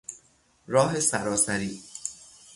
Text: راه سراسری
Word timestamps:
راه 0.67 0.99
سراسری 0.99 1.83